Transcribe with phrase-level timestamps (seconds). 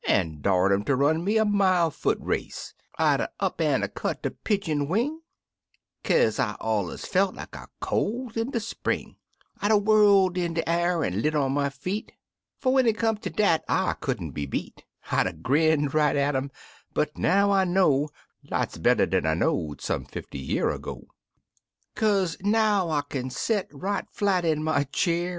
[0.07, 3.83] An' 'a' dar'd um ter run me a mile foot race; I'd 'a' up an'
[3.83, 5.21] 'a' cut de pidjin wing,
[6.03, 9.17] Kaze I allers felt like a colt in de spring;
[9.61, 12.13] I'd 'a' whirled in de a'r an' lit on my feet,
[12.57, 16.35] Fer when it come ter dat 1 couldn't be beat; I'd 'a' grinned right at
[16.35, 16.49] um—
[16.95, 18.09] but now I know
[18.49, 21.03] Lots better dan I know'd some fifty year ago.
[21.95, 25.29] Kaze now I kin set right flat in my cheer.